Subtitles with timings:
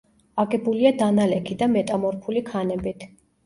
[0.43, 3.11] აგებულია დანალექი და მეტამორფული ქანებით.